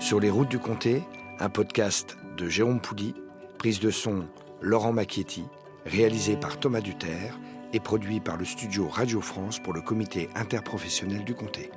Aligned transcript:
Sur 0.00 0.20
les 0.20 0.30
routes 0.30 0.50
du 0.50 0.58
comté, 0.58 1.04
un 1.38 1.48
podcast 1.48 2.16
de 2.36 2.48
Jérôme 2.48 2.80
Poudy, 2.80 3.14
prise 3.58 3.80
de 3.80 3.90
son 3.90 4.26
Laurent 4.60 4.92
Macchietti, 4.92 5.44
réalisé 5.86 6.36
par 6.36 6.58
Thomas 6.58 6.80
Duterre 6.80 7.38
et 7.72 7.80
produit 7.80 8.20
par 8.20 8.36
le 8.36 8.44
studio 8.44 8.88
Radio 8.88 9.20
France 9.20 9.58
pour 9.58 9.72
le 9.72 9.80
comité 9.80 10.28
interprofessionnel 10.34 11.24
du 11.24 11.34
comté. 11.34 11.70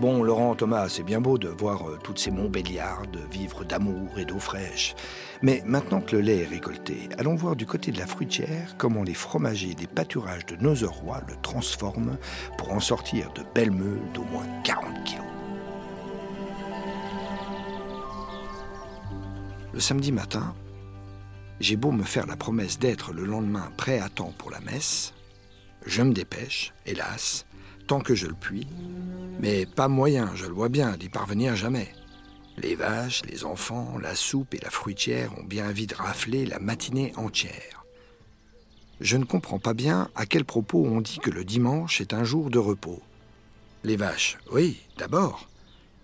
Bon, 0.00 0.22
Laurent, 0.22 0.54
Thomas, 0.54 0.88
c'est 0.88 1.02
bien 1.02 1.20
beau 1.20 1.38
de 1.38 1.48
voir 1.48 1.88
euh, 1.88 1.98
toutes 2.00 2.20
ces 2.20 2.30
Montbéliardes 2.30 3.18
vivre 3.32 3.64
d'amour 3.64 4.16
et 4.16 4.24
d'eau 4.24 4.38
fraîche. 4.38 4.94
Mais 5.42 5.60
maintenant 5.66 6.00
que 6.00 6.14
le 6.14 6.22
lait 6.22 6.42
est 6.42 6.46
récolté, 6.46 7.08
allons 7.18 7.34
voir 7.34 7.56
du 7.56 7.66
côté 7.66 7.90
de 7.90 7.98
la 7.98 8.06
fruitière 8.06 8.76
comment 8.78 9.02
les 9.02 9.14
fromagers 9.14 9.74
des 9.74 9.88
pâturages 9.88 10.46
de 10.46 10.54
Nozeroy 10.54 11.20
le 11.26 11.34
transforment 11.42 12.16
pour 12.56 12.72
en 12.72 12.78
sortir 12.78 13.32
de 13.32 13.42
belles 13.56 13.72
meules 13.72 14.12
d'au 14.14 14.22
moins 14.22 14.46
40 14.62 15.02
kilos. 15.02 15.24
Le 19.72 19.80
samedi 19.80 20.12
matin, 20.12 20.54
j'ai 21.58 21.76
beau 21.76 21.90
me 21.90 22.04
faire 22.04 22.28
la 22.28 22.36
promesse 22.36 22.78
d'être 22.78 23.12
le 23.12 23.24
lendemain 23.24 23.72
prêt 23.76 23.98
à 23.98 24.08
temps 24.08 24.32
pour 24.38 24.52
la 24.52 24.60
messe, 24.60 25.12
je 25.86 26.02
me 26.02 26.12
dépêche, 26.12 26.72
hélas, 26.86 27.46
tant 27.88 28.00
que 28.00 28.14
je 28.14 28.26
le 28.26 28.34
puis, 28.34 28.66
mais 29.40 29.64
pas 29.64 29.88
moyen, 29.88 30.30
je 30.34 30.44
le 30.44 30.52
vois 30.52 30.68
bien, 30.68 30.96
d'y 30.98 31.08
parvenir 31.08 31.56
jamais. 31.56 31.88
Les 32.58 32.74
vaches, 32.74 33.22
les 33.24 33.44
enfants, 33.44 33.96
la 34.00 34.14
soupe 34.14 34.52
et 34.52 34.60
la 34.62 34.68
fruitière 34.68 35.30
ont 35.38 35.44
bien 35.44 35.66
envie 35.66 35.86
de 35.86 35.94
rafler 35.94 36.44
la 36.44 36.58
matinée 36.58 37.14
entière. 37.16 37.86
Je 39.00 39.16
ne 39.16 39.24
comprends 39.24 39.58
pas 39.58 39.72
bien 39.72 40.10
à 40.14 40.26
quel 40.26 40.44
propos 40.44 40.84
on 40.84 41.00
dit 41.00 41.18
que 41.18 41.30
le 41.30 41.44
dimanche 41.44 42.02
est 42.02 42.12
un 42.12 42.24
jour 42.24 42.50
de 42.50 42.58
repos. 42.58 43.00
Les 43.84 43.96
vaches, 43.96 44.36
oui, 44.52 44.82
d'abord. 44.98 45.48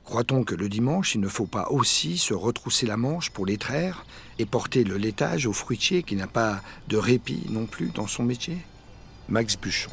Croit-on 0.05 0.43
que 0.45 0.55
le 0.55 0.71
dimanche, 0.71 1.15
il 1.15 1.21
ne 1.21 1.29
faut 1.29 1.47
pas 1.47 1.69
aussi 1.69 2.17
se 2.17 2.33
retrousser 2.33 2.87
la 2.87 2.97
manche 2.97 3.29
pour 3.29 3.45
les 3.45 3.59
traire 3.59 4.07
et 4.39 4.47
porter 4.47 4.85
le 4.85 4.97
laitage 4.97 5.47
au 5.47 5.53
fruitier 5.53 6.03
qui 6.03 6.17
n'a 6.17 6.29
pas 6.29 6.63
de 6.89 6.97
répit 6.97 7.45
non 7.51 7.67
plus 7.67 7.89
dans 7.89 8.07
son 8.07 8.23
métier? 8.23 8.57
Max 9.29 9.57
Buchon. 9.57 9.91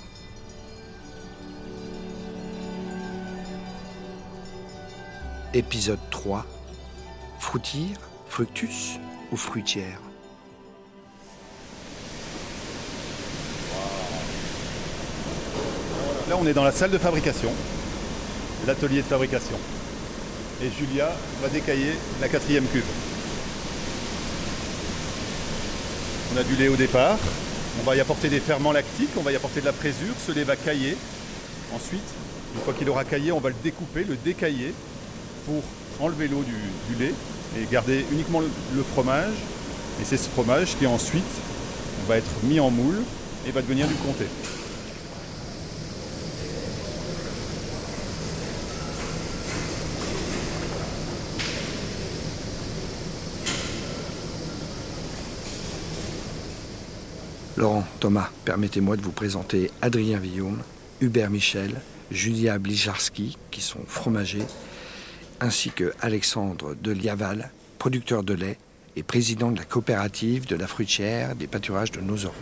Épisode 5.53 5.99
3 6.11 6.45
Fruitire, 7.38 7.97
fructus 8.30 8.99
ou 9.33 9.35
fruitière? 9.35 9.99
Là, 16.29 16.38
on 16.39 16.47
est 16.47 16.53
dans 16.53 16.63
la 16.63 16.72
salle 16.72 16.91
de 16.91 16.97
fabrication, 16.97 17.49
l'atelier 18.66 19.02
de 19.02 19.07
fabrication. 19.07 19.57
Et 20.63 20.69
Julia 20.69 21.11
va 21.41 21.49
décailler 21.49 21.97
la 22.22 22.29
quatrième 22.29 22.66
cuve. 22.67 22.85
On 26.33 26.38
a 26.38 26.44
du 26.44 26.55
lait 26.55 26.69
au 26.69 26.77
départ. 26.77 27.17
On 27.81 27.83
va 27.83 27.97
y 27.97 27.99
apporter 27.99 28.29
des 28.29 28.39
ferments 28.39 28.72
lactiques, 28.72 29.09
on 29.17 29.22
va 29.22 29.33
y 29.33 29.35
apporter 29.35 29.59
de 29.59 29.66
la 29.66 29.73
présure. 29.73 30.13
Ce 30.25 30.31
lait 30.31 30.45
va 30.45 30.55
cailler. 30.55 30.95
Ensuite, 31.75 31.99
une 32.55 32.61
fois 32.61 32.73
qu'il 32.73 32.89
aura 32.89 33.03
caillé, 33.03 33.33
on 33.33 33.41
va 33.41 33.49
le 33.49 33.55
découper, 33.61 34.05
le 34.05 34.16
décailler 34.16 34.73
pour 35.45 35.64
enlever 36.00 36.28
l'eau 36.28 36.44
du, 36.44 37.03
lait 37.03 37.14
et 37.58 37.72
garder 37.72 38.06
uniquement 38.11 38.39
le, 38.39 38.50
le 38.75 38.84
fromage. 38.84 39.34
Et 40.02 40.06
c'est 40.06 40.18
ce 40.18 40.29
fromage 40.29 40.78
qui 40.78 40.88
ensuite 40.88 41.24
va 42.07 42.18
être 42.18 42.44
mis 42.44 42.59
en 42.59 42.69
moule 42.69 43.02
et 43.47 43.52
va 43.52 43.62
devenir 43.62 43.88
du 43.88 43.96
comté. 43.96 44.25
Laurent, 57.62 57.84
Thomas, 58.00 58.29
permettez-moi 58.44 58.97
de 58.97 59.03
vous 59.03 59.12
présenter 59.12 59.69
Adrien 59.84 60.18
Villaume, 60.18 60.63
Hubert 61.00 61.29
Michel, 61.29 61.79
Julia 62.09 62.58
Blicharski, 62.58 63.38
qui 63.52 63.62
sont 63.62 63.81
fromagers, 63.85 64.47
ainsi 65.41 65.72
que 65.72 65.91
Alexandre 66.00 66.75
de 66.75 66.91
Liaval, 66.91 67.50
producteur 67.79 68.24
de 68.24 68.34
lait 68.34 68.57
et 68.96 69.03
président 69.03 69.52
de 69.52 69.57
la 69.57 69.66
coopérative 69.66 70.46
de 70.46 70.56
la 70.56 70.68
fruitière 70.68 71.35
des 71.35 71.47
pâturages 71.47 71.91
de 71.91 72.00
Nozeroy. 72.00 72.35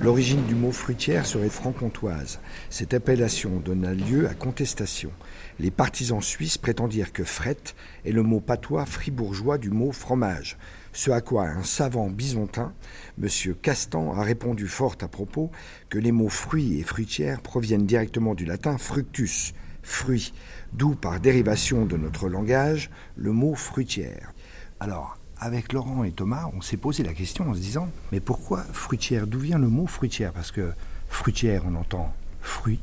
L'origine 0.00 0.44
du 0.44 0.54
mot 0.54 0.72
fruitière 0.72 1.24
serait 1.24 1.48
franc-comtoise. 1.48 2.38
Cette 2.68 2.92
appellation 2.92 3.62
donna 3.64 3.94
lieu 3.94 4.28
à 4.28 4.34
contestation. 4.34 5.10
Les 5.58 5.70
partisans 5.70 6.20
suisses 6.20 6.58
prétendirent 6.58 7.12
que 7.12 7.24
fret 7.24 7.56
est 8.04 8.12
le 8.12 8.22
mot 8.22 8.40
patois 8.40 8.84
fribourgeois 8.84 9.56
du 9.56 9.70
mot 9.70 9.92
fromage, 9.92 10.58
ce 10.94 11.10
à 11.10 11.20
quoi 11.20 11.48
un 11.48 11.64
savant 11.64 12.08
bisontin, 12.08 12.72
M. 13.20 13.28
Castan, 13.60 14.14
a 14.16 14.22
répondu 14.22 14.68
fort 14.68 14.96
à 15.02 15.08
propos 15.08 15.50
que 15.90 15.98
les 15.98 16.12
mots 16.12 16.28
fruits 16.28 16.78
et 16.78 16.84
fruitière 16.84 17.40
proviennent 17.40 17.84
directement 17.84 18.34
du 18.34 18.46
latin 18.46 18.78
fructus, 18.78 19.52
fruit, 19.82 20.32
d'où 20.72 20.94
par 20.94 21.20
dérivation 21.20 21.84
de 21.84 21.96
notre 21.96 22.28
langage 22.28 22.90
le 23.16 23.32
mot 23.32 23.54
fruitière. 23.56 24.32
Alors, 24.78 25.18
avec 25.38 25.72
Laurent 25.72 26.04
et 26.04 26.12
Thomas, 26.12 26.48
on 26.54 26.60
s'est 26.60 26.76
posé 26.76 27.02
la 27.02 27.12
question 27.12 27.50
en 27.50 27.54
se 27.54 27.60
disant 27.60 27.88
mais 28.12 28.20
pourquoi 28.20 28.62
fruitière? 28.72 29.26
D'où 29.26 29.40
vient 29.40 29.58
le 29.58 29.68
mot 29.68 29.88
fruitière? 29.88 30.32
Parce 30.32 30.52
que 30.52 30.72
fruitière, 31.08 31.64
on 31.66 31.74
entend 31.74 32.14
fruit. 32.40 32.80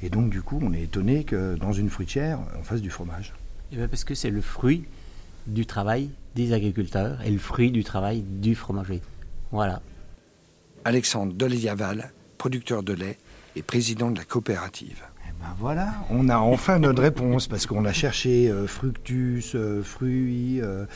Et 0.00 0.10
donc, 0.10 0.30
du 0.30 0.42
coup, 0.42 0.60
on 0.62 0.72
est 0.72 0.82
étonné 0.82 1.24
que 1.24 1.56
dans 1.56 1.72
une 1.72 1.90
fruitière, 1.90 2.38
on 2.58 2.62
fasse 2.62 2.80
du 2.80 2.90
fromage. 2.90 3.34
Eh 3.72 3.76
bien, 3.76 3.88
parce 3.88 4.04
que 4.04 4.14
c'est 4.14 4.30
le 4.30 4.40
fruit 4.40 4.86
du 5.46 5.66
travail 5.66 6.10
des 6.34 6.52
agriculteurs 6.52 7.20
et 7.22 7.30
le 7.30 7.38
fruit 7.38 7.70
du 7.70 7.84
travail 7.84 8.22
du 8.22 8.54
fromager. 8.54 9.00
Voilà. 9.52 9.80
Alexandre 10.84 11.32
Deliaval, 11.32 12.12
producteur 12.38 12.82
de 12.82 12.92
lait 12.92 13.18
et 13.56 13.62
président 13.62 14.10
de 14.10 14.18
la 14.18 14.24
coopérative. 14.24 15.02
Ben 15.40 15.54
voilà, 15.58 15.92
on 16.10 16.28
a 16.28 16.38
enfin 16.38 16.78
notre 16.78 17.02
réponse 17.02 17.46
parce 17.46 17.66
qu'on 17.66 17.84
a 17.84 17.92
cherché 17.92 18.48
euh, 18.48 18.66
fructus, 18.66 19.52
euh, 19.54 19.82
fruits, 19.82 20.60
euh, 20.62 20.86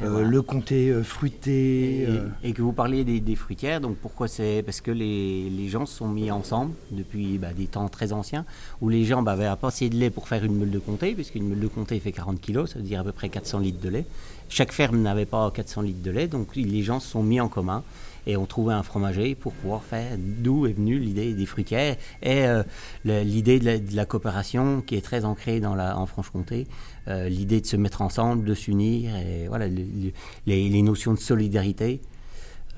voilà. 0.00 0.26
le 0.26 0.42
comté 0.42 0.92
fruité. 1.04 2.02
Et, 2.02 2.48
et 2.48 2.52
que 2.52 2.62
vous 2.62 2.72
parliez 2.72 3.04
des, 3.04 3.20
des 3.20 3.36
fruitières, 3.36 3.80
donc 3.80 3.96
pourquoi 3.96 4.26
c'est 4.26 4.62
Parce 4.64 4.80
que 4.80 4.90
les, 4.90 5.48
les 5.48 5.68
gens 5.68 5.86
se 5.86 5.96
sont 5.96 6.08
mis 6.08 6.30
ensemble 6.30 6.74
depuis 6.90 7.38
bah, 7.38 7.52
des 7.56 7.66
temps 7.66 7.88
très 7.88 8.12
anciens, 8.12 8.44
où 8.80 8.88
les 8.88 9.04
gens 9.04 9.22
bah, 9.22 9.32
avaient 9.32 9.46
à 9.46 9.56
passer 9.56 9.88
de 9.88 9.96
lait 9.96 10.10
pour 10.10 10.26
faire 10.26 10.44
une 10.44 10.58
meule 10.58 10.70
de 10.70 10.80
comté, 10.80 11.14
puisqu'une 11.14 11.48
meule 11.48 11.60
de 11.60 11.68
comté 11.68 12.00
fait 12.00 12.12
40 12.12 12.40
kilos, 12.40 12.72
ça 12.72 12.80
veut 12.80 12.84
dire 12.84 13.00
à 13.00 13.04
peu 13.04 13.12
près 13.12 13.28
400 13.28 13.60
litres 13.60 13.80
de 13.80 13.88
lait. 13.88 14.06
Chaque 14.48 14.72
ferme 14.72 15.00
n'avait 15.00 15.24
pas 15.24 15.50
400 15.50 15.82
litres 15.82 16.02
de 16.02 16.10
lait, 16.10 16.26
donc 16.26 16.56
les 16.56 16.82
gens 16.82 16.98
se 16.98 17.08
sont 17.08 17.22
mis 17.22 17.40
en 17.40 17.48
commun 17.48 17.82
et 18.26 18.36
ont 18.36 18.46
trouvé 18.46 18.74
un 18.74 18.82
fromager 18.82 19.34
pour 19.34 19.52
pouvoir 19.52 19.82
faire 19.82 20.16
d'où 20.18 20.66
est 20.66 20.72
venue 20.72 20.98
l'idée 20.98 21.34
des 21.34 21.46
fruitières 21.46 21.96
et 22.22 22.46
euh, 22.46 22.62
l'idée 23.04 23.58
de, 23.58 23.96
la- 23.96 24.06
coopération 24.06 24.82
qui 24.82 24.96
est 24.96 25.00
très 25.04 25.24
ancrée 25.24 25.60
dans 25.60 25.74
la, 25.74 25.98
en 25.98 26.06
Franche-Comté, 26.06 26.66
euh, 27.08 27.28
l'idée 27.28 27.60
de 27.60 27.66
se 27.66 27.76
mettre 27.76 28.02
ensemble, 28.02 28.44
de 28.44 28.54
s'unir 28.54 29.14
et 29.16 29.46
voilà 29.48 29.66
le- 29.68 29.74
le- 29.76 30.12
les, 30.46 30.82
notions 30.82 31.12
de 31.14 31.18
solidarité. 31.18 32.00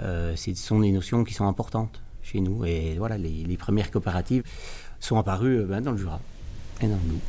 Euh, 0.01 0.35
ce 0.37 0.55
sont 0.55 0.81
des 0.81 0.93
notions 0.93 1.25
qui 1.25 1.35
sont 1.35 1.47
importantes 1.47 2.01
chez 2.23 2.41
nous. 2.41 2.65
Et 2.65 2.97
voilà, 2.99 3.19
les, 3.19 3.57
premières 3.57 3.91
coopératives 3.91 4.43
sont 5.01 5.19
apparues 5.19 5.61
euh, 5.61 5.65
ben, 5.65 5.81
dans 5.81 5.93
le 5.93 5.99
Jura 5.99 6.21
et 6.81 6.87
dans 6.87 6.95
le 6.97 7.09
Doubs. 7.09 7.21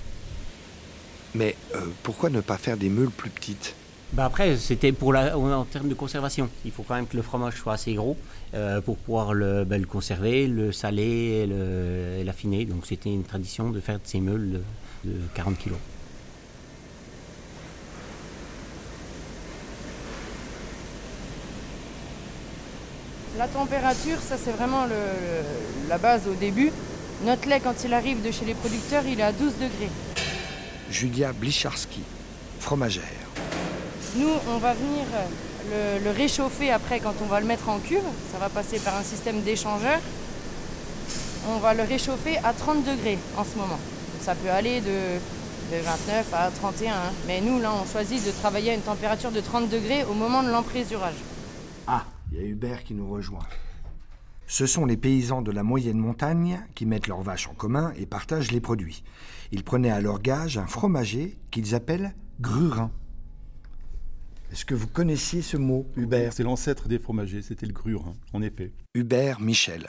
Mais 1.35 1.55
pourquoi 2.03 2.29
ne 2.29 2.41
pas 2.41 2.57
faire 2.57 2.77
des 2.77 2.89
meules 2.89 3.09
plus 3.11 3.29
petites? 3.29 3.75
Ben 4.13 4.23
après, 4.23 4.55
c'était 4.57 4.93
pour 4.93 5.11
la, 5.13 5.37
en 5.37 5.65
termes 5.65 5.89
de 5.89 5.93
conservation. 5.93 6.49
Il 6.65 6.71
faut 6.71 6.83
quand 6.83 6.95
même 6.95 7.07
que 7.07 7.17
le 7.17 7.23
fromage 7.23 7.55
soit 7.55 7.73
assez 7.73 7.93
gros 7.93 8.15
euh, 8.53 8.79
pour 8.81 8.97
pouvoir 8.97 9.33
le, 9.33 9.65
ben, 9.65 9.79
le 9.81 9.87
conserver, 9.87 10.47
le 10.47 10.71
saler 10.71 11.43
et 11.43 11.45
le- 11.47 12.23
l'affiner. 12.23 12.65
Donc 12.65 12.85
c'était 12.85 13.09
une 13.11 13.23
tradition 13.23 13.69
de 13.69 13.79
faire 13.81 13.95
de 13.95 14.05
ces 14.05 14.21
meules 14.21 14.61
de, 15.03 15.09
de 15.11 15.19
40 15.35 15.57
kilos. 15.57 15.77
La 23.37 23.47
température, 23.47 24.17
ça 24.19 24.35
c'est 24.43 24.51
vraiment 24.51 24.85
le- 24.85 24.91
le- 24.91 25.89
la 25.89 25.97
base 25.97 26.27
au 26.27 26.33
début. 26.33 26.71
Notre 27.25 27.47
lait, 27.47 27.59
quand 27.59 27.83
il 27.85 27.93
arrive 27.93 28.21
de 28.23 28.31
chez 28.31 28.45
les 28.45 28.53
producteurs, 28.53 29.03
il 29.05 29.19
est 29.19 29.23
à 29.23 29.31
12 29.31 29.53
degrés. 29.55 29.89
Julia 30.89 31.33
Blicharski, 31.33 32.01
fromagère. 32.59 33.03
Nous, 34.17 34.29
on 34.49 34.57
va 34.57 34.73
venir 34.73 35.05
le, 36.03 36.11
réchauffer 36.11 36.71
après 36.71 36.99
quand 36.99 37.13
on 37.21 37.25
va 37.25 37.39
le 37.39 37.45
mettre 37.45 37.69
en 37.69 37.77
cuve. 37.77 38.01
Ça 38.31 38.39
va 38.39 38.49
passer 38.49 38.79
par 38.79 38.95
un 38.95 39.03
système 39.03 39.41
d'échangeur. 39.41 39.99
On 41.49 41.59
va 41.59 41.73
le 41.75 41.83
réchauffer 41.83 42.37
à 42.39 42.53
30 42.53 42.83
degrés 42.83 43.19
en 43.37 43.43
ce 43.43 43.55
moment. 43.57 43.79
Ça 44.21 44.33
peut 44.33 44.49
aller 44.49 44.81
de, 44.81 45.19
29 45.71 46.33
à 46.33 46.49
31. 46.49 46.93
Hein. 46.93 46.97
Mais 47.27 47.41
nous, 47.41 47.59
là, 47.59 47.71
on 47.79 47.85
choisit 47.85 48.25
de 48.25 48.31
travailler 48.31 48.71
à 48.71 48.73
une 48.73 48.81
température 48.81 49.31
de 49.31 49.39
30 49.39 49.69
degrés 49.69 50.03
au 50.03 50.13
moment 50.13 50.41
de 50.41 50.49
l'emprésurage. 50.49 51.15
Ah, 51.85 52.03
il 52.31 52.39
y 52.39 52.41
a 52.41 52.45
Hubert 52.45 52.83
qui 52.83 52.95
nous 52.95 53.09
rejoint. 53.09 53.45
Ce 54.47 54.65
sont 54.65 54.85
les 54.85 54.97
paysans 54.97 55.41
de 55.41 55.51
la 55.51 55.61
moyenne 55.61 55.97
montagne 55.97 56.61
qui 56.73 56.85
mettent 56.85 57.07
leurs 57.07 57.21
vaches 57.21 57.49
en 57.49 57.53
commun 57.53 57.93
et 57.97 58.05
partagent 58.05 58.51
les 58.51 58.61
produits. 58.61 59.03
Ils 59.51 59.63
prenaient 59.63 59.91
à 59.91 60.01
leur 60.01 60.21
gage 60.21 60.57
un 60.57 60.67
fromager 60.67 61.37
qu'ils 61.51 61.75
appellent 61.75 62.15
grurin. 62.41 62.89
Est-ce 64.51 64.63
que 64.63 64.75
vous 64.75 64.87
connaissiez 64.87 65.41
ce 65.41 65.57
mot, 65.57 65.85
Hubert 65.97 66.31
C'est 66.31 66.43
l'ancêtre 66.43 66.87
des 66.87 66.99
fromagers, 66.99 67.41
c'était 67.41 67.65
le 67.65 67.73
grurin, 67.73 68.13
en 68.33 68.41
effet. 68.41 68.71
Hubert 68.93 69.41
Michel, 69.41 69.87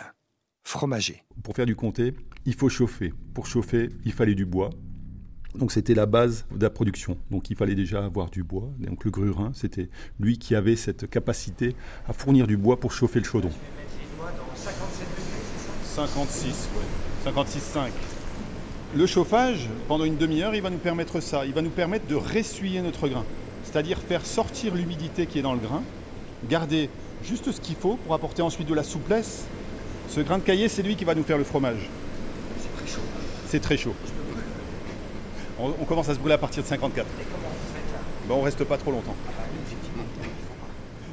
fromager. 0.64 1.22
Pour 1.44 1.54
faire 1.54 1.66
du 1.66 1.76
comté, 1.76 2.14
il 2.44 2.54
faut 2.54 2.68
chauffer. 2.68 3.12
Pour 3.34 3.46
chauffer, 3.46 3.88
il 4.04 4.12
fallait 4.12 4.34
du 4.34 4.46
bois. 4.46 4.70
Donc 5.54 5.72
c'était 5.72 5.94
la 5.94 6.06
base 6.06 6.44
de 6.50 6.62
la 6.62 6.70
production. 6.70 7.16
Donc 7.30 7.50
il 7.50 7.56
fallait 7.56 7.76
déjà 7.76 8.04
avoir 8.04 8.30
du 8.30 8.42
bois. 8.42 8.70
Donc 8.78 9.04
le 9.04 9.10
grurin, 9.10 9.52
c'était 9.54 9.90
lui 10.18 10.38
qui 10.38 10.54
avait 10.54 10.76
cette 10.76 11.08
capacité 11.08 11.76
à 12.06 12.12
fournir 12.12 12.46
du 12.46 12.56
bois 12.56 12.80
pour 12.80 12.92
chauffer 12.92 13.20
le 13.20 13.24
chaudron. 13.24 13.52
56, 15.84 16.68
ouais. 16.76 17.32
56,5. 17.32 17.90
Le 18.96 19.06
chauffage, 19.06 19.68
pendant 19.86 20.04
une 20.04 20.16
demi-heure, 20.16 20.54
il 20.54 20.62
va 20.62 20.70
nous 20.70 20.78
permettre 20.78 21.20
ça. 21.20 21.44
Il 21.46 21.52
va 21.52 21.62
nous 21.62 21.70
permettre 21.70 22.06
de 22.06 22.14
ressuyer 22.14 22.80
notre 22.82 23.08
grain. 23.08 23.24
C'est-à-dire 23.70 23.98
faire 23.98 24.24
sortir 24.24 24.74
l'humidité 24.74 25.26
qui 25.26 25.38
est 25.38 25.42
dans 25.42 25.52
le 25.52 25.58
grain, 25.58 25.82
garder 26.48 26.88
juste 27.22 27.52
ce 27.52 27.60
qu'il 27.60 27.76
faut 27.76 27.96
pour 27.96 28.14
apporter 28.14 28.40
ensuite 28.40 28.66
de 28.66 28.74
la 28.74 28.82
souplesse. 28.82 29.44
Ce 30.08 30.20
grain 30.20 30.38
de 30.38 30.42
caillé, 30.42 30.70
c'est 30.70 30.82
lui 30.82 30.96
qui 30.96 31.04
va 31.04 31.14
nous 31.14 31.22
faire 31.22 31.36
le 31.36 31.44
fromage. 31.44 31.90
C'est 32.58 32.74
très 32.74 32.86
chaud. 32.90 33.02
C'est 33.46 33.60
très 33.60 33.76
chaud. 33.76 33.94
On, 35.60 35.74
on, 35.80 35.84
commence 35.84 36.08
à 36.08 36.14
se 36.14 36.18
brûler 36.18 36.34
à 36.34 36.38
partir 36.38 36.62
de 36.62 36.68
54. 36.68 37.06
Et 37.06 37.24
comment 37.24 37.48
on 37.48 37.74
fait 37.74 38.28
ben, 38.28 38.34
On 38.36 38.42
reste 38.42 38.64
pas 38.64 38.78
trop 38.78 38.90
longtemps. 38.90 39.16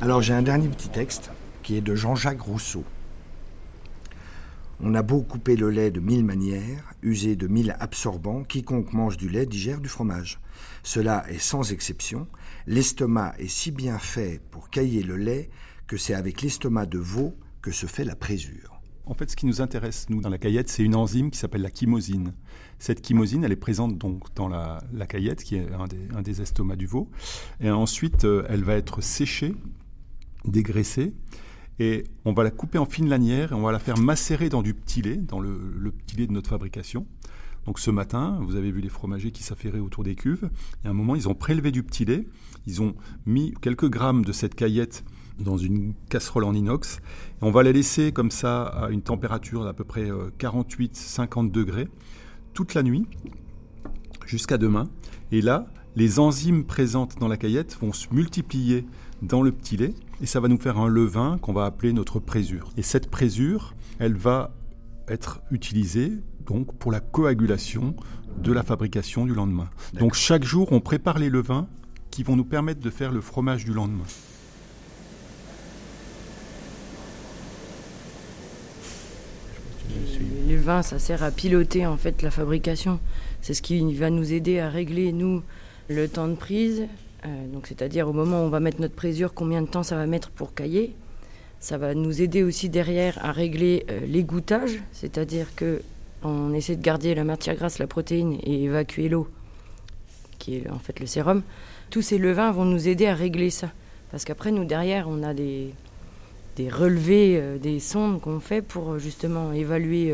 Alors 0.01 0.21
j'ai 0.21 0.33
un 0.33 0.41
dernier 0.41 0.69
petit 0.69 0.89
texte 0.89 1.31
qui 1.61 1.75
est 1.75 1.81
de 1.81 1.93
Jean-Jacques 1.93 2.41
Rousseau. 2.41 2.85
On 4.81 4.93
a 4.93 5.01
beau 5.01 5.21
couper 5.21 5.55
le 5.55 5.69
lait 5.69 5.91
de 5.91 5.99
mille 5.99 6.25
manières, 6.25 6.93
user 7.01 7.35
de 7.35 7.47
mille 7.47 7.75
absorbants, 7.79 8.43
quiconque 8.43 8.93
mange 8.93 9.17
du 9.17 9.29
lait 9.29 9.45
digère 9.45 9.79
du 9.79 9.87
fromage. 9.87 10.39
Cela 10.83 11.25
est 11.29 11.39
sans 11.39 11.71
exception. 11.71 12.27
L'estomac 12.67 13.35
est 13.39 13.47
si 13.47 13.71
bien 13.71 13.97
fait 13.97 14.41
pour 14.51 14.69
cailler 14.69 15.01
le 15.01 15.15
lait 15.15 15.49
que 15.87 15.97
c'est 15.97 16.13
avec 16.13 16.41
l'estomac 16.41 16.87
de 16.87 16.99
veau 16.99 17.37
que 17.61 17.71
se 17.71 17.85
fait 17.85 18.03
la 18.03 18.15
présure. 18.15 18.81
En 19.07 19.13
fait, 19.13 19.29
ce 19.29 19.35
qui 19.35 19.45
nous 19.45 19.61
intéresse, 19.61 20.07
nous, 20.09 20.19
dans 20.19 20.29
la 20.29 20.39
caillette, 20.39 20.67
c'est 20.67 20.83
une 20.83 20.95
enzyme 20.95 21.29
qui 21.29 21.37
s'appelle 21.37 21.61
la 21.61 21.69
chymosine. 21.69 22.33
Cette 22.79 23.05
chymosine, 23.05 23.43
elle 23.43 23.51
est 23.51 23.55
présente 23.55 23.97
donc 23.97 24.33
dans 24.35 24.47
la, 24.47 24.83
la 24.93 25.05
caillette, 25.05 25.43
qui 25.43 25.55
est 25.55 25.71
un 25.71 25.85
des, 25.85 26.07
un 26.15 26.21
des, 26.23 26.41
estomacs 26.41 26.77
du 26.77 26.87
veau. 26.87 27.09
Et 27.61 27.69
ensuite, 27.69 28.25
euh, 28.25 28.45
elle 28.49 28.63
va 28.63 28.73
être 28.73 29.01
séchée, 29.01 29.53
dégraissée, 30.43 31.13
et 31.79 32.05
on 32.23 32.33
va 32.33 32.43
la 32.43 32.51
couper 32.51 32.77
en 32.77 32.85
fines 32.85 33.09
lanières 33.09 33.51
et 33.51 33.55
on 33.55 33.61
va 33.61 33.71
la 33.71 33.79
faire 33.79 33.97
macérer 33.97 34.49
dans 34.49 34.61
du 34.61 34.73
petit 34.73 35.01
lait, 35.01 35.17
dans 35.17 35.39
le, 35.39 35.91
petit 35.91 36.15
lait 36.15 36.27
de 36.27 36.31
notre 36.31 36.49
fabrication. 36.49 37.05
Donc 37.65 37.79
ce 37.79 37.89
matin, 37.91 38.39
vous 38.43 38.55
avez 38.55 38.71
vu 38.71 38.79
les 38.79 38.89
fromagers 38.89 39.31
qui 39.31 39.43
s'affairaient 39.43 39.79
autour 39.79 40.03
des 40.03 40.15
cuves. 40.15 40.49
Et 40.83 40.87
à 40.87 40.91
un 40.91 40.93
moment, 40.93 41.15
ils 41.15 41.27
ont 41.27 41.33
prélevé 41.33 41.71
du 41.71 41.83
petit 41.83 42.05
lait. 42.05 42.27
Ils 42.67 42.81
ont 42.81 42.95
mis 43.25 43.53
quelques 43.61 43.89
grammes 43.89 44.23
de 44.23 44.31
cette 44.31 44.55
caillette 44.55 45.03
dans 45.39 45.57
une 45.57 45.93
casserole 46.09 46.43
en 46.43 46.53
inox. 46.53 46.97
Et 46.97 47.43
on 47.43 47.51
va 47.51 47.63
la 47.63 47.71
laisser 47.71 48.11
comme 48.11 48.31
ça 48.31 48.63
à 48.63 48.89
une 48.89 49.01
température 49.01 49.63
d'à 49.63 49.73
peu 49.73 49.83
près 49.83 50.09
48-50 50.39 51.47
euh, 51.47 51.49
degrés 51.49 51.87
toute 52.53 52.73
la 52.73 52.83
nuit 52.83 53.05
jusqu'à 54.25 54.57
demain. 54.57 54.87
Et 55.31 55.41
là, 55.41 55.65
les 55.95 56.19
enzymes 56.19 56.65
présentes 56.65 57.17
dans 57.19 57.27
la 57.27 57.37
caillette 57.37 57.77
vont 57.79 57.93
se 57.93 58.13
multiplier 58.13 58.85
dans 59.21 59.41
le 59.41 59.51
petit 59.51 59.77
lait 59.77 59.93
et 60.21 60.25
ça 60.25 60.39
va 60.39 60.47
nous 60.47 60.57
faire 60.57 60.77
un 60.77 60.87
levain 60.87 61.37
qu'on 61.41 61.53
va 61.53 61.65
appeler 61.65 61.93
notre 61.93 62.19
présure. 62.19 62.71
Et 62.77 62.81
cette 62.81 63.09
présure, 63.09 63.73
elle 63.99 64.15
va 64.15 64.51
être 65.07 65.41
utilisée 65.51 66.11
donc 66.45 66.73
pour 66.75 66.91
la 66.91 66.99
coagulation 66.99 67.95
de 68.37 68.51
la 68.51 68.63
fabrication 68.63 69.25
du 69.25 69.33
lendemain. 69.33 69.69
Donc 69.93 70.13
chaque 70.13 70.43
jour, 70.43 70.71
on 70.71 70.79
prépare 70.79 71.19
les 71.19 71.29
levains 71.29 71.67
qui 72.11 72.23
vont 72.23 72.35
nous 72.35 72.45
permettre 72.45 72.81
de 72.81 72.89
faire 72.89 73.11
le 73.11 73.21
fromage 73.21 73.65
du 73.65 73.73
lendemain. 73.73 74.05
Les 80.47 80.57
vins, 80.57 80.81
ça 80.81 80.99
sert 80.99 81.23
à 81.23 81.31
piloter 81.31 81.85
en 81.85 81.97
fait 81.97 82.21
la 82.21 82.31
fabrication. 82.31 82.99
C'est 83.41 83.53
ce 83.53 83.61
qui 83.61 83.93
va 83.95 84.09
nous 84.09 84.31
aider 84.31 84.59
à 84.59 84.69
régler 84.69 85.11
nous 85.11 85.41
le 85.89 86.07
temps 86.07 86.27
de 86.27 86.35
prise, 86.35 86.81
euh, 86.81 87.04
donc 87.51 87.67
c'est-à-dire 87.67 88.07
au 88.07 88.13
moment 88.13 88.41
où 88.41 88.45
on 88.45 88.49
va 88.49 88.59
mettre 88.59 88.81
notre 88.81 88.95
présure, 88.95 89.33
combien 89.33 89.61
de 89.61 89.67
temps 89.67 89.83
ça 89.83 89.95
va 89.95 90.05
mettre 90.05 90.29
pour 90.29 90.53
cailler. 90.53 90.95
Ça 91.59 91.77
va 91.77 91.95
nous 91.95 92.21
aider 92.21 92.43
aussi 92.43 92.69
derrière 92.69 93.17
à 93.23 93.31
régler 93.31 93.85
euh, 93.89 93.99
l'égouttage, 94.05 94.81
c'est-à-dire 94.91 95.55
que 95.55 95.81
on 96.23 96.53
essaie 96.53 96.75
de 96.75 96.81
garder 96.81 97.13
la 97.15 97.23
matière 97.23 97.55
grasse, 97.55 97.79
la 97.79 97.87
protéine 97.87 98.37
et 98.43 98.63
évacuer 98.63 99.09
l'eau, 99.09 99.27
qui 100.39 100.57
est 100.57 100.69
en 100.69 100.79
fait 100.79 100.99
le 100.99 101.05
sérum. 101.05 101.43
Tous 101.89 102.01
ces 102.01 102.17
levains 102.17 102.51
vont 102.51 102.65
nous 102.65 102.87
aider 102.87 103.07
à 103.07 103.15
régler 103.15 103.49
ça, 103.49 103.71
parce 104.11 104.25
qu'après 104.25 104.51
nous 104.51 104.65
derrière 104.65 105.07
on 105.09 105.23
a 105.23 105.33
des 105.33 105.73
des 106.55 106.69
relevés, 106.69 107.37
euh, 107.37 107.57
des 107.57 107.79
sondes 107.79 108.21
qu'on 108.21 108.39
fait 108.39 108.61
pour 108.61 108.97
justement 108.97 109.51
évaluer 109.51 110.13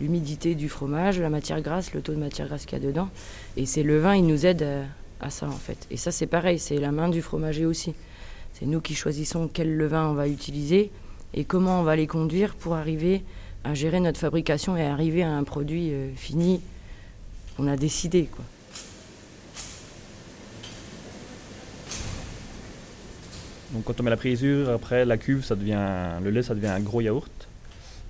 l'humidité 0.00 0.54
du 0.54 0.68
fromage, 0.68 1.18
la 1.20 1.30
matière 1.30 1.60
grasse, 1.60 1.94
le 1.94 2.02
taux 2.02 2.12
de 2.12 2.18
matière 2.18 2.48
grasse 2.48 2.66
qu'il 2.66 2.78
y 2.78 2.82
a 2.82 2.86
dedans. 2.86 3.08
Et 3.56 3.66
ces 3.66 3.82
levains, 3.82 4.16
ils 4.16 4.26
nous 4.26 4.46
aident 4.46 4.62
à 4.62 4.82
ça 5.30 5.46
en 5.46 5.52
fait. 5.52 5.86
Et 5.90 5.96
ça 5.96 6.10
c'est 6.10 6.26
pareil, 6.26 6.58
c'est 6.58 6.78
la 6.78 6.92
main 6.92 7.08
du 7.08 7.22
fromager 7.22 7.66
aussi. 7.66 7.94
C'est 8.52 8.66
nous 8.66 8.80
qui 8.80 8.94
choisissons 8.94 9.48
quel 9.52 9.76
levain 9.76 10.08
on 10.08 10.14
va 10.14 10.28
utiliser 10.28 10.90
et 11.34 11.44
comment 11.44 11.80
on 11.80 11.82
va 11.82 11.96
les 11.96 12.06
conduire 12.06 12.54
pour 12.54 12.74
arriver 12.74 13.22
à 13.64 13.74
gérer 13.74 14.00
notre 14.00 14.18
fabrication 14.18 14.76
et 14.76 14.82
arriver 14.82 15.22
à 15.22 15.30
un 15.30 15.44
produit 15.44 15.92
euh, 15.92 16.10
fini 16.14 16.60
qu'on 17.56 17.66
a 17.66 17.76
décidé. 17.76 18.24
Quoi. 18.24 18.44
Donc 23.72 23.84
quand 23.84 24.00
on 24.00 24.02
met 24.02 24.10
la 24.10 24.16
présure, 24.16 24.70
après 24.70 25.04
la 25.04 25.18
cuve, 25.18 25.44
ça 25.44 25.54
devient, 25.54 25.78
le 26.22 26.30
lait 26.30 26.42
ça 26.42 26.54
devient 26.54 26.68
un 26.68 26.80
gros 26.80 27.00
yaourt. 27.00 27.48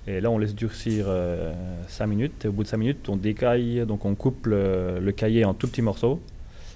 Et 0.07 0.21
là 0.21 0.31
on 0.31 0.37
laisse 0.37 0.55
durcir 0.55 1.05
5 1.05 1.11
euh, 1.11 2.07
minutes. 2.07 2.45
Et 2.45 2.47
au 2.47 2.51
bout 2.51 2.63
de 2.63 2.69
5 2.69 2.77
minutes, 2.77 3.09
on 3.09 3.17
décaille, 3.17 3.85
donc 3.85 4.05
on 4.05 4.15
coupe 4.15 4.45
le, 4.45 4.99
le 4.99 5.11
cahier 5.11 5.43
en 5.43 5.53
tout 5.53 5.67
petits 5.67 5.81
morceaux. 5.81 6.21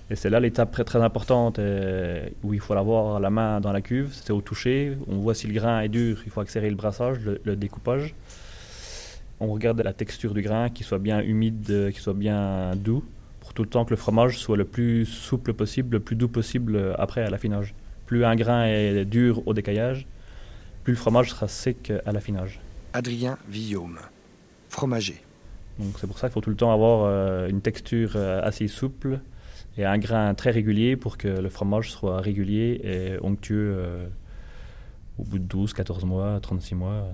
Et 0.09 0.15
c'est 0.15 0.29
là 0.29 0.39
l'étape 0.39 0.71
très, 0.71 0.83
très 0.83 1.01
importante 1.01 1.59
euh, 1.59 2.27
où 2.43 2.53
il 2.53 2.59
faut 2.59 2.73
avoir 2.73 3.19
la 3.19 3.29
main 3.29 3.61
dans 3.61 3.71
la 3.71 3.81
cuve, 3.81 4.11
c'est 4.13 4.31
au 4.31 4.41
toucher. 4.41 4.97
On 5.07 5.17
voit 5.17 5.33
si 5.33 5.47
le 5.47 5.53
grain 5.53 5.81
est 5.81 5.89
dur, 5.89 6.21
il 6.25 6.31
faut 6.31 6.41
accélérer 6.41 6.69
le 6.69 6.75
brassage, 6.75 7.19
le, 7.21 7.55
découpage. 7.55 8.13
On 9.39 9.47
regarde 9.47 9.81
la 9.81 9.93
texture 9.93 10.33
du 10.33 10.41
grain, 10.41 10.69
qu'il 10.69 10.85
soit 10.85 10.99
bien 10.99 11.21
humide, 11.21 11.89
qu'il 11.91 12.01
soit 12.01 12.13
bien 12.13 12.75
doux, 12.75 13.03
pour 13.39 13.53
tout 13.53 13.63
le 13.63 13.69
temps 13.69 13.85
que 13.85 13.91
le 13.91 13.95
fromage 13.95 14.37
soit 14.37 14.57
le 14.57 14.65
plus 14.65 15.05
souple 15.05 15.53
possible, 15.53 15.97
le 15.97 15.99
plus 15.99 16.15
doux 16.15 16.27
possible 16.27 16.95
après 16.97 17.23
à 17.23 17.29
l'affinage. 17.29 17.73
Plus 18.05 18.25
un 18.25 18.35
grain 18.35 18.65
est 18.65 19.05
dur 19.05 19.41
au 19.47 19.53
décaillage, 19.53 20.05
plus 20.83 20.93
le 20.93 20.97
fromage 20.97 21.29
sera 21.29 21.47
sec 21.47 21.91
à 22.05 22.11
l'affinage. 22.11 22.59
Adrien 22.93 23.37
Villaume, 23.49 23.97
fromager. 24.69 25.21
Donc 25.79 25.95
c'est 25.99 26.07
pour 26.07 26.19
ça 26.19 26.27
qu'il 26.27 26.33
faut 26.33 26.41
tout 26.41 26.49
le 26.49 26.55
temps 26.55 26.71
avoir 26.71 27.05
euh, 27.05 27.47
une 27.47 27.61
texture 27.61 28.13
euh, 28.15 28.41
assez 28.43 28.67
souple, 28.67 29.19
et 29.77 29.85
un 29.85 29.97
grain 29.97 30.33
très 30.33 30.51
régulier 30.51 30.95
pour 30.95 31.17
que 31.17 31.27
le 31.27 31.49
fromage 31.49 31.91
soit 31.91 32.21
régulier 32.21 32.79
et 32.83 33.23
onctueux 33.23 33.75
euh, 33.75 34.07
au 35.17 35.23
bout 35.23 35.39
de 35.39 35.45
12, 35.45 35.73
14 35.73 36.05
mois, 36.05 36.39
36 36.39 36.75
mois. 36.75 37.07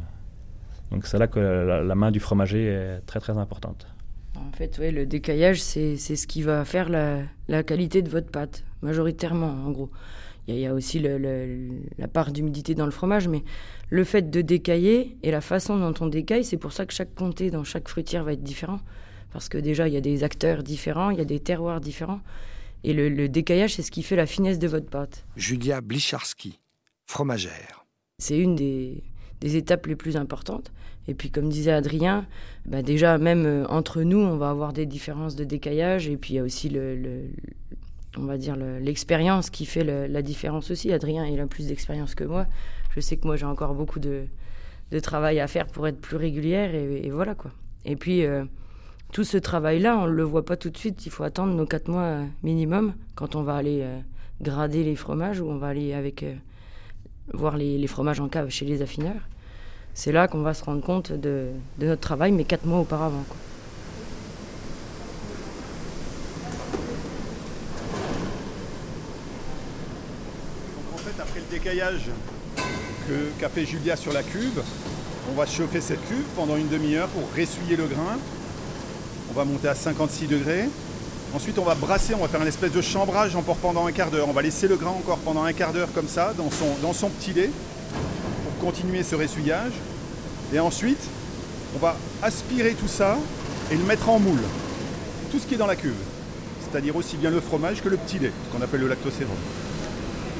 Donc 0.92 1.06
c'est 1.06 1.18
là 1.18 1.28
que 1.28 1.40
la, 1.40 1.96
main 1.96 2.12
du 2.12 2.20
fromager 2.20 2.66
est 2.68 3.00
très 3.06 3.20
très 3.20 3.38
importante. 3.38 3.88
En 4.36 4.52
fait, 4.52 4.78
ouais, 4.80 4.92
le 4.92 5.06
décaillage, 5.06 5.62
c'est 5.62 5.98
ce 5.98 6.28
qui 6.28 6.42
va 6.42 6.66
faire 6.66 6.90
la, 6.90 7.64
qualité 7.64 8.02
de 8.02 8.10
votre 8.10 8.32
pâte, 8.32 8.64
majoritairement 8.82 9.52
en 9.66 9.72
gros. 9.72 9.90
Il 10.48 10.58
y, 10.58 10.66
a 10.66 10.74
aussi 10.74 10.98
la 11.00 12.08
part 12.08 12.32
d'humidité 12.32 12.74
dans 12.74 12.86
le 12.86 12.92
fromage, 12.92 13.28
mais 13.28 13.44
le 13.90 14.04
fait 14.04 14.32
de 14.32 14.42
décailler 14.42 15.16
et 15.22 15.30
la 15.30 15.42
façon 15.42 15.78
dont 15.78 15.94
on 16.04 16.08
décaille, 16.08 16.44
c'est 16.44 16.58
pour 16.58 16.74
ça 16.74 16.88
que 16.88 16.94
chaque 16.94 17.14
comté 17.14 17.52
dans 17.52 17.64
chaque 17.64 17.88
fruitière 17.88 18.24
va 18.24 18.34
être 18.34 18.42
différent. 18.42 18.80
Parce 19.32 19.50
que 19.50 19.58
déjà, 19.58 19.88
il 19.88 19.94
y 19.94 19.98
a 19.98 20.02
des 20.02 20.24
acteurs 20.24 20.64
différents, 20.64 21.10
il 21.10 21.18
y 21.18 21.22
a 21.22 21.26
des 21.26 21.40
terroirs 21.40 21.82
différents. 21.82 22.22
Et 22.84 22.94
le, 22.94 23.28
décaillage, 23.28 23.76
c'est 23.76 23.82
ce 23.82 23.92
qui 23.92 24.04
fait 24.04 24.16
la 24.16 24.26
finesse 24.26 24.58
de 24.58 24.68
votre 24.68 24.90
pâte. 24.90 25.26
Julia 25.36 25.82
Blicharski, 25.82 26.60
fromagère. 27.06 27.86
C'est 28.20 28.38
une 28.38 28.56
des, 28.56 29.04
étapes 29.42 29.88
les 29.88 29.96
plus 29.96 30.16
importantes. 30.18 30.72
Et 31.08 31.14
puis, 31.14 31.30
comme 31.30 31.50
disait 31.50 31.72
Adrien, 31.72 32.28
bah 32.66 32.82
déjà, 32.82 33.18
même 33.18 33.46
euh, 33.46 33.66
entre 33.68 34.04
nous, 34.04 34.20
on 34.20 34.38
va 34.38 34.50
avoir 34.50 34.74
des 34.74 34.86
différences 34.86 35.36
de 35.36 35.44
décaillage. 35.44 36.08
Et 36.08 36.18
puis, 36.18 36.34
il 36.34 36.38
y 36.38 36.40
a 36.40 36.44
aussi 36.44 36.70
le, 36.70 37.26
on 38.18 38.26
va 38.26 38.38
dire, 38.38 38.56
l'expérience 38.56 39.50
qui 39.50 39.66
fait 39.66 39.84
la 39.84 40.22
différence 40.22 40.72
aussi. 40.72 40.94
Adrien, 40.94 41.26
il 41.26 41.40
a 41.40 41.48
plus 41.48 41.68
d'expérience 41.68 42.16
que 42.16 42.24
moi. 42.24 42.46
Je 42.96 43.00
sais 43.00 43.18
que 43.18 43.26
moi, 43.26 43.36
j'ai 43.36 43.46
encore 43.46 43.74
beaucoup 43.74 44.00
de, 44.00 44.26
travail 45.02 45.40
à 45.40 45.48
faire 45.48 45.68
pour 45.68 45.88
être 45.88 46.00
plus 46.00 46.18
régulière 46.18 46.74
et, 46.74 47.10
voilà 47.10 47.36
quoi. 47.36 47.52
Et 47.86 47.96
puis, 47.96 48.26
euh, 48.26 48.46
tout 49.12 49.24
ce 49.24 49.38
travail-là, 49.38 49.98
on 49.98 50.06
ne 50.06 50.12
le 50.12 50.24
voit 50.24 50.46
pas 50.46 50.56
tout 50.56 50.70
de 50.70 50.78
suite. 50.78 51.06
Il 51.06 51.12
faut 51.12 51.24
attendre 51.24 51.54
nos 51.54 51.66
quatre 51.66 51.88
mois 51.88 52.20
minimum 52.44 52.94
quand 53.16 53.36
on 53.36 53.42
va 53.42 53.56
aller 53.56 53.80
euh, 53.82 54.00
grader 54.42 54.84
les 54.84 54.96
fromages 54.96 55.40
ou 55.40 55.50
on 55.50 55.58
va 55.58 55.70
aller 55.70 55.94
euh, 55.94 56.36
voir 57.34 57.58
les, 57.58 57.88
fromages 57.88 58.20
en 58.20 58.30
cave 58.30 58.50
chez 58.50 58.66
les 58.66 58.82
affineurs. 58.82 59.28
C'est 59.96 60.12
là 60.12 60.28
qu'on 60.28 60.42
va 60.42 60.54
se 60.54 60.64
rendre 60.64 60.82
compte 60.82 61.12
de, 61.12 61.50
notre 61.80 62.02
travail, 62.02 62.32
mais 62.32 62.44
quatre 62.44 62.66
mois 62.66 62.80
auparavant. 62.80 63.24
Quoi. 63.28 63.38
après 71.20 71.40
le 71.42 71.52
décaillage 71.52 72.10
qu'a 73.40 73.50
fait 73.50 73.66
Julia 73.66 73.98
sur 73.98 74.14
la 74.14 74.24
cuve, 74.24 74.64
on 75.30 75.34
va 75.34 75.46
chauffer 75.46 75.82
cette 75.82 76.00
cuve 76.08 76.24
pendant 76.36 76.56
une 76.56 76.70
demi-heure 76.70 77.10
pour 77.10 77.24
ressuyer 77.36 77.76
le 77.76 77.88
grain. 77.88 78.18
On 79.32 79.34
va 79.34 79.46
monter 79.46 79.68
à 79.68 79.76
56 79.76 80.28
degrés. 80.28 80.68
Ensuite, 81.34 81.60
on 81.60 81.64
va 81.64 81.76
brasser, 81.76 82.16
on 82.16 82.22
va 82.22 82.28
faire 82.28 82.42
une 82.42 82.48
espèce 82.48 82.72
de 82.72 82.82
chambrage 82.82 83.36
encore 83.36 83.58
pendant 83.58 83.86
un 83.86 83.92
quart 83.92 84.10
d'heure. 84.10 84.28
On 84.28 84.34
va 84.34 84.42
laisser 84.42 84.68
le 84.68 84.76
grain 84.76 84.90
encore 84.90 85.20
pendant 85.20 85.44
un 85.44 85.54
quart 85.54 85.72
d'heure 85.72 85.90
comme 85.94 86.08
ça, 86.08 86.34
dans 86.36 86.94
son, 86.94 87.10
petit 87.10 87.34
lait, 87.34 87.52
pour 88.44 88.72
continuer 88.72 89.04
ce 89.04 89.16
ressuyage. 89.16 89.74
Et 90.52 90.60
ensuite, 90.60 91.02
on 91.76 91.80
va 91.80 91.96
aspirer 92.24 92.74
tout 92.74 92.88
ça 92.88 93.18
et 93.72 93.76
le 93.76 93.84
mettre 93.84 94.10
en 94.10 94.20
moule. 94.20 94.42
Tout 95.32 95.38
ce 95.38 95.46
qui 95.46 95.54
est 95.54 95.58
dans 95.58 95.68
la 95.68 95.76
cuve. 95.76 95.94
C'est-à-dire 96.62 96.96
aussi 96.96 97.16
bien 97.16 97.30
le 97.30 97.40
fromage 97.40 97.84
que 97.84 97.90
le 97.90 97.98
petit 97.98 98.18
lait, 98.18 98.32
ce 98.48 98.58
qu'on 98.58 98.64
appelle 98.64 98.82
le 98.82 98.88
lactosérum. 98.88 99.38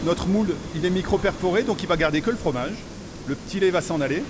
Notre 0.06 0.28
moule, 0.28 0.56
il 0.76 0.84
est 0.84 0.90
micro-perforé, 0.90 1.62
donc 1.62 1.84
il 1.84 1.88
va 1.88 1.98
garder 1.98 2.22
que 2.22 2.32
le 2.32 2.38
fromage. 2.38 2.74
Le 3.28 3.36
petit 3.36 3.60
lait 3.60 3.70
va 3.70 3.82
s'en 3.82 4.02
aller. 4.02 4.24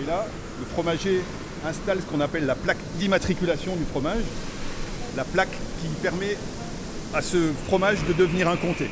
Et 0.00 0.06
là, 0.06 0.26
le 0.58 0.64
fromager 0.64 1.20
installe 1.66 2.00
ce 2.00 2.06
qu'on 2.06 2.20
appelle 2.20 2.46
la 2.46 2.54
plaque 2.54 2.78
d'immatriculation 2.98 3.76
du 3.76 3.84
fromage. 3.84 4.22
La 5.16 5.24
plaque 5.24 5.56
qui 5.80 5.88
permet 6.02 6.36
à 7.14 7.22
ce 7.22 7.52
fromage 7.66 8.04
de 8.06 8.12
devenir 8.12 8.48
un 8.48 8.56
comté. 8.56 8.88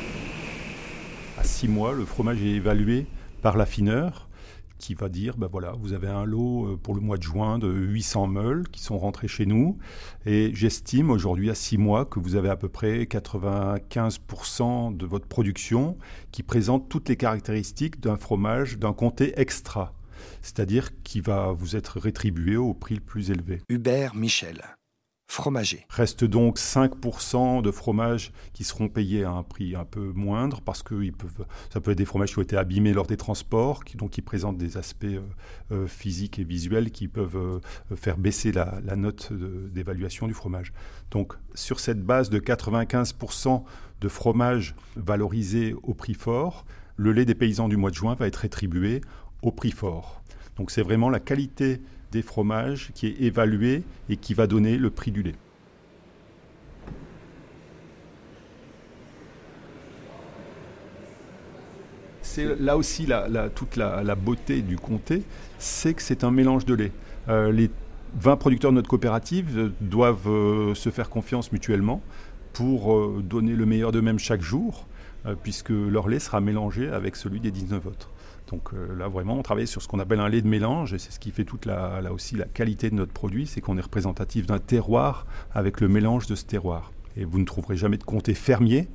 À 1.37 1.43
six 1.43 1.67
mois, 1.67 1.93
le 1.93 2.05
fromage 2.05 2.41
est 2.41 2.55
évalué 2.55 3.05
par 3.41 3.55
l'affineur 3.55 4.29
qui 4.79 4.95
va 4.95 5.09
dire, 5.09 5.37
ben 5.37 5.47
voilà, 5.51 5.73
vous 5.79 5.93
avez 5.93 6.07
un 6.07 6.25
lot 6.25 6.65
euh, 6.65 6.77
pour 6.81 6.95
le 6.95 7.01
mois 7.01 7.17
de 7.17 7.23
juin 7.23 7.59
de 7.59 7.69
800 7.69 8.27
meules 8.27 8.67
qui 8.69 8.81
sont 8.81 8.97
rentrés 8.97 9.27
chez 9.27 9.45
nous. 9.45 9.77
Et 10.25 10.51
j'estime 10.55 11.11
aujourd'hui 11.11 11.49
à 11.49 11.55
6 11.55 11.77
mois 11.77 12.05
que 12.05 12.19
vous 12.19 12.35
avez 12.35 12.49
à 12.49 12.55
peu 12.55 12.69
près 12.69 13.03
95% 13.03 14.95
de 14.95 15.05
votre 15.05 15.27
production 15.27 15.97
qui 16.31 16.43
présente 16.43 16.87
toutes 16.89 17.09
les 17.09 17.17
caractéristiques 17.17 17.99
d'un 17.99 18.15
fromage, 18.15 18.79
d'un 18.79 18.93
comté 18.93 19.33
extra. 19.39 19.93
C'est-à-dire 20.41 20.89
qui 21.03 21.21
va 21.21 21.51
vous 21.51 21.75
être 21.75 21.99
rétribué 21.99 22.57
au 22.57 22.73
prix 22.73 22.95
le 22.95 23.01
plus 23.01 23.31
élevé. 23.31 23.61
Hubert 23.69 24.15
Michel 24.15 24.61
fromager. 25.29 25.85
Reste 25.89 26.23
donc 26.23 26.57
5% 26.57 27.61
de 27.61 27.69
fromages 27.69 28.31
qui 28.51 28.63
seront 28.63 28.89
payés 28.89 29.23
à 29.23 29.29
un 29.29 29.43
prix 29.43 29.75
un 29.75 29.85
peu 29.85 30.11
moindre 30.15 30.59
parce 30.59 30.81
que 30.81 31.03
ils 31.03 31.13
peuvent, 31.13 31.45
ça 31.71 31.79
peut 31.79 31.91
être 31.91 31.99
des 31.99 32.05
fromages 32.05 32.31
qui 32.31 32.39
ont 32.39 32.41
été 32.41 32.57
abîmés 32.57 32.93
lors 32.93 33.05
des 33.05 33.15
transports, 33.15 33.85
qui, 33.85 33.95
donc 33.95 34.09
qui 34.09 34.23
présentent 34.23 34.57
des 34.57 34.77
aspects 34.77 35.05
euh, 35.05 35.21
euh, 35.71 35.87
physiques 35.87 36.39
et 36.39 36.43
visuels 36.43 36.89
qui 36.89 37.07
peuvent 37.07 37.37
euh, 37.37 37.59
faire 37.95 38.17
baisser 38.17 38.51
la, 38.51 38.81
note 38.95 39.31
d'évaluation 39.31 40.27
du 40.27 40.33
fromage. 40.33 40.73
Donc 41.11 41.35
sur 41.53 41.79
cette 41.79 42.03
base 42.03 42.31
de 42.31 42.39
95% 42.39 43.63
de 44.01 44.07
fromages 44.07 44.75
valorisés 44.95 45.75
au 45.83 45.93
prix 45.93 46.15
fort, 46.15 46.65
le 46.95 47.13
lait 47.13 47.25
des 47.25 47.35
paysans 47.35 47.69
du 47.69 47.77
mois 47.77 47.91
de 47.91 47.95
juin 47.95 48.15
va 48.15 48.25
être 48.25 48.37
rétribué 48.37 49.01
au 49.41 49.51
prix 49.51 49.71
fort. 49.71 50.21
Donc 50.57 50.71
c'est 50.71 50.81
vraiment 50.81 51.09
la 51.09 51.19
qualité 51.19 51.79
des 52.11 52.21
fromages 52.21 52.91
qui 52.93 53.07
est 53.07 53.21
évalué 53.21 53.83
et 54.09 54.17
qui 54.17 54.33
va 54.33 54.47
donner 54.47 54.77
le 54.77 54.89
prix 54.89 55.11
du 55.11 55.23
lait. 55.23 55.35
C'est 62.21 62.59
là 62.59 62.77
aussi 62.77 63.07
toute 63.55 63.75
la, 63.75 64.15
beauté 64.15 64.61
du 64.61 64.77
comté, 64.77 65.23
c'est 65.57 65.93
que 65.93 66.01
c'est 66.01 66.23
un 66.23 66.31
mélange 66.31 66.63
de 66.65 66.75
lait. 66.75 66.91
Euh, 67.27 67.51
les 67.51 67.71
20 68.19 68.37
producteurs 68.37 68.71
de 68.71 68.75
notre 68.75 68.89
coopérative 68.89 69.71
doivent 69.81 70.29
euh, 70.29 70.75
se 70.75 70.89
faire 70.89 71.09
confiance 71.09 71.51
mutuellement 71.51 72.01
pour 72.53 72.93
euh, 72.93 73.23
donner 73.27 73.53
le 73.53 73.65
meilleur 73.65 73.91
d'eux-mêmes 73.91 74.19
chaque 74.19 74.41
jour, 74.41 74.87
puisque 75.43 75.69
leur 75.69 76.07
lait 76.07 76.19
sera 76.19 76.39
mélangé 76.39 76.87
avec 76.87 77.15
celui 77.15 77.39
des 77.39 77.51
19 77.51 77.85
autres. 77.87 78.09
Donc 78.49 78.73
euh, 78.73 78.95
là, 78.97 79.07
vraiment, 79.07 79.35
on 79.37 79.43
travaille 79.43 79.67
sur 79.67 79.81
ce 79.81 79.87
qu'on 79.87 79.99
appelle 79.99 80.19
un 80.19 80.29
lait 80.29 80.41
de 80.41 80.47
mélange, 80.47 80.93
et 80.93 80.99
c'est 80.99 81.11
ce 81.11 81.19
qui 81.19 81.31
fait 81.31 81.45
toute 81.45 81.65
la, 81.65 82.01
là 82.01 82.11
aussi 82.11 82.35
la 82.35 82.45
qualité 82.45 82.89
de 82.89 82.95
notre 82.95 83.13
produit, 83.13 83.47
c'est 83.47 83.61
qu'on 83.61 83.77
est 83.77 83.81
représentatif 83.81 84.45
d'un 84.45 84.59
terroir 84.59 85.25
avec 85.53 85.81
le 85.81 85.87
mélange 85.87 86.27
de 86.27 86.35
ce 86.35 86.45
terroir. 86.45 86.91
Et 87.15 87.25
vous 87.25 87.39
ne 87.39 87.45
trouverez 87.45 87.77
jamais 87.77 87.97
de 87.97 88.03
comté 88.03 88.33
fermier 88.33 88.87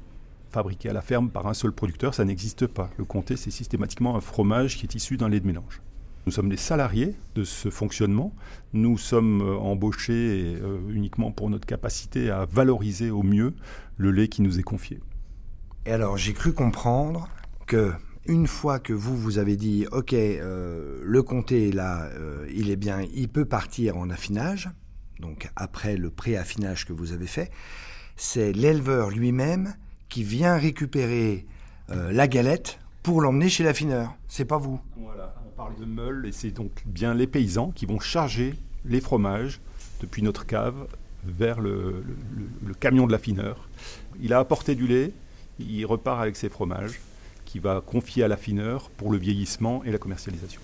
fabriqué 0.54 0.88
à 0.88 0.92
la 0.92 1.02
ferme 1.02 1.30
par 1.30 1.48
un 1.48 1.54
seul 1.54 1.72
producteur, 1.72 2.14
ça 2.14 2.24
n'existe 2.24 2.68
pas. 2.68 2.88
Le 2.96 3.04
comté, 3.04 3.36
c'est 3.36 3.50
systématiquement 3.50 4.16
un 4.16 4.20
fromage 4.20 4.76
qui 4.76 4.86
est 4.86 4.94
issu 4.94 5.16
d'un 5.16 5.28
lait 5.28 5.40
de 5.40 5.46
mélange. 5.48 5.82
Nous 6.26 6.32
sommes 6.32 6.48
les 6.48 6.56
salariés 6.56 7.16
de 7.34 7.42
ce 7.42 7.70
fonctionnement. 7.70 8.32
Nous 8.72 8.96
sommes 8.96 9.42
euh, 9.42 9.56
embauchés 9.56 10.56
euh, 10.62 10.78
uniquement 10.90 11.32
pour 11.32 11.50
notre 11.50 11.66
capacité 11.66 12.30
à 12.30 12.46
valoriser 12.46 13.10
au 13.10 13.22
mieux 13.22 13.52
le 13.96 14.12
lait 14.12 14.28
qui 14.28 14.42
nous 14.42 14.58
est 14.58 14.62
confié. 14.62 15.00
Et 15.86 15.90
alors, 15.90 16.16
j'ai 16.16 16.32
cru 16.32 16.52
comprendre 16.52 17.28
que 17.66 17.92
une 18.26 18.46
fois 18.46 18.78
que 18.78 18.92
vous 18.92 19.16
vous 19.16 19.38
avez 19.38 19.56
dit 19.56 19.86
ok 19.92 20.12
euh, 20.14 21.00
le 21.02 21.22
comté 21.22 21.72
là 21.72 22.04
euh, 22.04 22.46
il 22.54 22.70
est 22.70 22.76
bien 22.76 23.02
il 23.14 23.28
peut 23.28 23.44
partir 23.44 23.96
en 23.96 24.08
affinage 24.10 24.70
donc 25.20 25.50
après 25.56 25.96
le 25.96 26.10
pré-affinage 26.10 26.86
que 26.86 26.92
vous 26.92 27.12
avez 27.12 27.26
fait 27.26 27.50
c'est 28.16 28.52
l'éleveur 28.52 29.10
lui-même 29.10 29.74
qui 30.08 30.22
vient 30.22 30.56
récupérer 30.56 31.46
euh, 31.90 32.12
la 32.12 32.28
galette 32.28 32.78
pour 33.02 33.20
l'emmener 33.20 33.48
chez 33.48 33.64
l'affineur. 33.64 34.14
C'est 34.28 34.44
pas 34.44 34.58
vous. 34.58 34.80
Voilà 34.96 35.34
on 35.44 35.50
parle 35.56 35.76
de 35.76 35.84
meule 35.84 36.24
et 36.26 36.32
c'est 36.32 36.50
donc 36.50 36.70
bien 36.86 37.14
les 37.14 37.26
paysans 37.26 37.72
qui 37.72 37.84
vont 37.84 37.98
charger 37.98 38.54
les 38.84 39.00
fromages 39.00 39.60
depuis 40.00 40.22
notre 40.22 40.46
cave 40.46 40.86
vers 41.24 41.60
le, 41.60 42.04
le 42.64 42.74
camion 42.74 43.06
de 43.06 43.12
l'affineur. 43.12 43.68
Il 44.20 44.32
a 44.32 44.38
apporté 44.38 44.74
du 44.74 44.86
lait 44.86 45.12
il 45.58 45.84
repart 45.86 46.20
avec 46.20 46.36
ses 46.36 46.48
fromages 46.48 47.00
qui 47.54 47.60
va 47.60 47.80
confier 47.80 48.24
à 48.24 48.26
l'affineur 48.26 48.90
pour 48.90 49.12
le 49.12 49.16
vieillissement 49.16 49.84
et 49.84 49.92
la 49.92 49.98
commercialisation. 49.98 50.60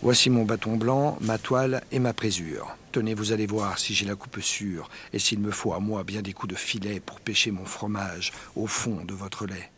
Voici 0.00 0.30
mon 0.30 0.46
bâton 0.46 0.78
blanc, 0.78 1.18
ma 1.20 1.36
toile 1.36 1.82
et 1.92 1.98
ma 1.98 2.14
présure. 2.14 2.74
Tenez, 2.90 3.12
vous 3.12 3.32
allez 3.32 3.44
voir 3.44 3.78
si 3.78 3.92
j'ai 3.92 4.06
la 4.06 4.14
coupe 4.14 4.40
sûre 4.40 4.88
et 5.12 5.18
s'il 5.18 5.40
me 5.40 5.50
faut 5.50 5.74
à 5.74 5.78
moi 5.78 6.04
bien 6.04 6.22
des 6.22 6.32
coups 6.32 6.54
de 6.54 6.58
filet 6.58 7.00
pour 7.00 7.20
pêcher 7.20 7.50
mon 7.50 7.66
fromage 7.66 8.32
au 8.56 8.66
fond 8.66 9.04
de 9.04 9.12
votre 9.12 9.44
lait. 9.44 9.70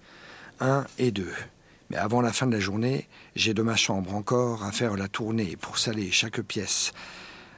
Un 0.61 0.87
et 0.99 1.11
deux. 1.11 1.35
Mais 1.91 1.97
avant 1.97 2.21
la 2.21 2.33
fin 2.33 2.47
de 2.47 2.53
la 2.53 2.61
journée, 2.61 3.09
j'ai 3.35 3.53
de 3.53 3.63
ma 3.63 3.75
chambre 3.75 4.15
encore 4.15 4.63
à 4.63 4.71
faire 4.71 4.97
la 4.97 5.09
tournée 5.09 5.57
pour 5.57 5.77
saler 5.77 6.13
chaque 6.13 6.41
pièce 6.43 6.93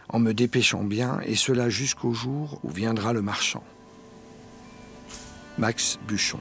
en 0.08 0.18
me 0.18 0.32
dépêchant 0.32 0.84
bien, 0.84 1.20
et 1.24 1.36
cela 1.36 1.68
jusqu'au 1.68 2.12
jour 2.12 2.60
où 2.62 2.70
viendra 2.70 3.12
le 3.12 3.22
marchand. 3.22 3.64
Max 5.58 5.98
Buchon. 6.06 6.40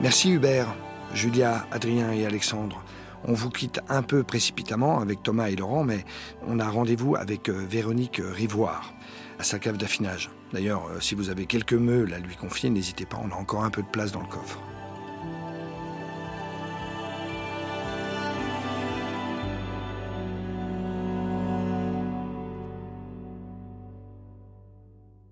Merci 0.00 0.30
Hubert, 0.30 0.74
Julia, 1.12 1.66
Adrien 1.70 2.10
et 2.12 2.24
Alexandre. 2.24 2.82
On 3.24 3.34
vous 3.34 3.50
quitte 3.50 3.80
un 3.88 4.02
peu 4.02 4.22
précipitamment 4.22 5.00
avec 5.00 5.22
Thomas 5.22 5.50
et 5.50 5.56
Laurent, 5.56 5.84
mais 5.84 6.06
on 6.46 6.58
a 6.58 6.68
rendez-vous 6.68 7.16
avec 7.16 7.50
euh, 7.50 7.66
Véronique 7.68 8.22
Rivoire 8.24 8.94
à 9.38 9.42
sa 9.42 9.58
cave 9.58 9.76
d'affinage. 9.76 10.30
D'ailleurs, 10.52 10.86
euh, 10.86 11.00
si 11.00 11.14
vous 11.14 11.28
avez 11.28 11.44
quelques 11.44 11.74
meules 11.74 12.14
à 12.14 12.18
lui 12.18 12.34
confier, 12.34 12.70
n'hésitez 12.70 13.04
pas, 13.04 13.20
on 13.22 13.30
a 13.30 13.38
encore 13.38 13.64
un 13.64 13.70
peu 13.70 13.82
de 13.82 13.88
place 13.88 14.10
dans 14.10 14.20
le 14.20 14.26
coffre. 14.26 14.58